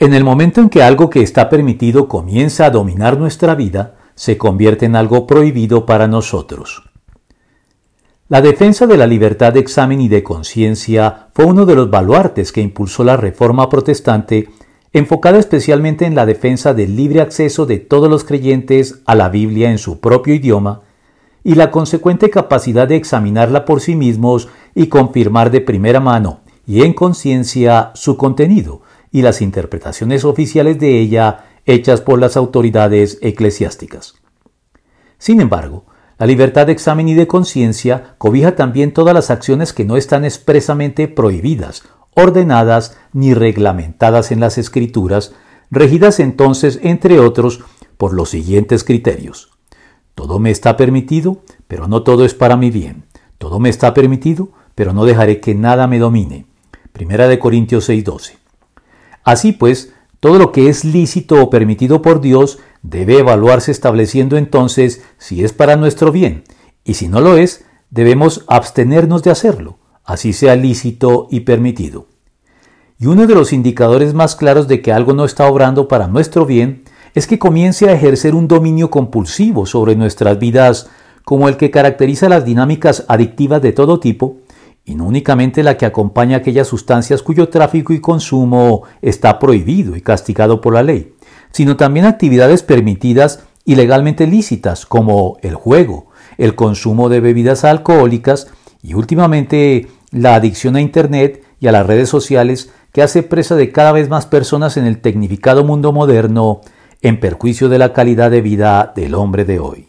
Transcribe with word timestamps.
En 0.00 0.14
el 0.14 0.22
momento 0.22 0.60
en 0.60 0.68
que 0.68 0.84
algo 0.84 1.10
que 1.10 1.22
está 1.22 1.48
permitido 1.48 2.06
comienza 2.06 2.66
a 2.66 2.70
dominar 2.70 3.18
nuestra 3.18 3.56
vida, 3.56 3.96
se 4.14 4.38
convierte 4.38 4.86
en 4.86 4.94
algo 4.94 5.26
prohibido 5.26 5.86
para 5.86 6.06
nosotros. 6.06 6.84
La 8.28 8.40
defensa 8.40 8.86
de 8.86 8.96
la 8.96 9.08
libertad 9.08 9.52
de 9.54 9.60
examen 9.60 10.00
y 10.00 10.08
de 10.08 10.22
conciencia 10.22 11.28
fue 11.34 11.46
uno 11.46 11.66
de 11.66 11.74
los 11.74 11.90
baluartes 11.90 12.52
que 12.52 12.60
impulsó 12.60 13.02
la 13.02 13.16
Reforma 13.16 13.68
Protestante, 13.68 14.48
enfocada 14.92 15.38
especialmente 15.38 16.06
en 16.06 16.14
la 16.14 16.26
defensa 16.26 16.74
del 16.74 16.94
libre 16.94 17.20
acceso 17.20 17.66
de 17.66 17.78
todos 17.78 18.08
los 18.08 18.22
creyentes 18.22 19.00
a 19.04 19.16
la 19.16 19.28
Biblia 19.28 19.70
en 19.70 19.78
su 19.78 19.98
propio 19.98 20.32
idioma 20.34 20.82
y 21.42 21.56
la 21.56 21.72
consecuente 21.72 22.30
capacidad 22.30 22.86
de 22.86 22.96
examinarla 22.96 23.64
por 23.64 23.80
sí 23.80 23.96
mismos 23.96 24.48
y 24.76 24.86
confirmar 24.86 25.50
de 25.50 25.60
primera 25.60 25.98
mano 25.98 26.40
y 26.68 26.82
en 26.82 26.92
conciencia 26.92 27.90
su 27.94 28.16
contenido, 28.16 28.82
y 29.10 29.22
las 29.22 29.40
interpretaciones 29.42 30.24
oficiales 30.24 30.78
de 30.78 30.98
ella 31.00 31.44
hechas 31.66 32.00
por 32.00 32.18
las 32.18 32.36
autoridades 32.36 33.18
eclesiásticas. 33.22 34.14
Sin 35.18 35.40
embargo, 35.40 35.84
la 36.18 36.26
libertad 36.26 36.66
de 36.66 36.72
examen 36.72 37.08
y 37.08 37.14
de 37.14 37.26
conciencia 37.26 38.14
cobija 38.18 38.56
también 38.56 38.92
todas 38.92 39.14
las 39.14 39.30
acciones 39.30 39.72
que 39.72 39.84
no 39.84 39.96
están 39.96 40.24
expresamente 40.24 41.06
prohibidas, 41.08 41.84
ordenadas 42.14 42.96
ni 43.12 43.34
reglamentadas 43.34 44.32
en 44.32 44.40
las 44.40 44.58
escrituras, 44.58 45.32
regidas 45.70 46.18
entonces, 46.18 46.80
entre 46.82 47.20
otros, 47.20 47.60
por 47.96 48.14
los 48.14 48.30
siguientes 48.30 48.82
criterios. 48.82 49.50
Todo 50.14 50.40
me 50.40 50.50
está 50.50 50.76
permitido, 50.76 51.42
pero 51.68 51.86
no 51.86 52.02
todo 52.02 52.24
es 52.24 52.34
para 52.34 52.56
mi 52.56 52.70
bien. 52.70 53.04
Todo 53.38 53.60
me 53.60 53.68
está 53.68 53.94
permitido, 53.94 54.50
pero 54.74 54.92
no 54.92 55.04
dejaré 55.04 55.40
que 55.40 55.54
nada 55.54 55.86
me 55.86 56.00
domine. 56.00 56.46
Primera 56.92 57.28
de 57.28 57.38
Corintios 57.38 57.88
6:12. 57.88 58.38
Así 59.28 59.52
pues, 59.52 59.92
todo 60.20 60.38
lo 60.38 60.52
que 60.52 60.70
es 60.70 60.86
lícito 60.86 61.42
o 61.42 61.50
permitido 61.50 62.00
por 62.00 62.22
Dios 62.22 62.60
debe 62.80 63.18
evaluarse 63.18 63.70
estableciendo 63.70 64.38
entonces 64.38 65.02
si 65.18 65.44
es 65.44 65.52
para 65.52 65.76
nuestro 65.76 66.12
bien, 66.12 66.44
y 66.82 66.94
si 66.94 67.08
no 67.08 67.20
lo 67.20 67.36
es, 67.36 67.66
debemos 67.90 68.46
abstenernos 68.46 69.22
de 69.22 69.30
hacerlo, 69.30 69.76
así 70.02 70.32
sea 70.32 70.56
lícito 70.56 71.28
y 71.30 71.40
permitido. 71.40 72.06
Y 72.98 73.04
uno 73.04 73.26
de 73.26 73.34
los 73.34 73.52
indicadores 73.52 74.14
más 74.14 74.34
claros 74.34 74.66
de 74.66 74.80
que 74.80 74.92
algo 74.94 75.12
no 75.12 75.26
está 75.26 75.46
obrando 75.46 75.88
para 75.88 76.08
nuestro 76.08 76.46
bien 76.46 76.84
es 77.14 77.26
que 77.26 77.38
comience 77.38 77.90
a 77.90 77.92
ejercer 77.92 78.34
un 78.34 78.48
dominio 78.48 78.88
compulsivo 78.88 79.66
sobre 79.66 79.94
nuestras 79.94 80.38
vidas, 80.38 80.88
como 81.26 81.50
el 81.50 81.58
que 81.58 81.70
caracteriza 81.70 82.30
las 82.30 82.46
dinámicas 82.46 83.04
adictivas 83.08 83.60
de 83.60 83.72
todo 83.74 84.00
tipo, 84.00 84.38
y 84.88 84.94
no 84.94 85.04
únicamente 85.04 85.62
la 85.62 85.76
que 85.76 85.84
acompaña 85.84 86.38
aquellas 86.38 86.66
sustancias 86.66 87.22
cuyo 87.22 87.50
tráfico 87.50 87.92
y 87.92 88.00
consumo 88.00 88.84
está 89.02 89.38
prohibido 89.38 89.96
y 89.96 90.00
castigado 90.00 90.62
por 90.62 90.72
la 90.72 90.82
ley, 90.82 91.12
sino 91.52 91.76
también 91.76 92.06
actividades 92.06 92.62
permitidas 92.62 93.44
y 93.66 93.74
legalmente 93.74 94.26
lícitas 94.26 94.86
como 94.86 95.36
el 95.42 95.54
juego, 95.54 96.06
el 96.38 96.54
consumo 96.54 97.10
de 97.10 97.20
bebidas 97.20 97.64
alcohólicas 97.64 98.48
y 98.82 98.94
últimamente 98.94 99.88
la 100.10 100.36
adicción 100.36 100.74
a 100.76 100.80
Internet 100.80 101.44
y 101.60 101.66
a 101.66 101.72
las 101.72 101.86
redes 101.86 102.08
sociales 102.08 102.72
que 102.92 103.02
hace 103.02 103.22
presa 103.22 103.56
de 103.56 103.70
cada 103.70 103.92
vez 103.92 104.08
más 104.08 104.24
personas 104.24 104.78
en 104.78 104.86
el 104.86 105.02
tecnificado 105.02 105.64
mundo 105.64 105.92
moderno 105.92 106.62
en 107.02 107.20
perjuicio 107.20 107.68
de 107.68 107.78
la 107.78 107.92
calidad 107.92 108.30
de 108.30 108.40
vida 108.40 108.90
del 108.96 109.14
hombre 109.14 109.44
de 109.44 109.58
hoy. 109.58 109.76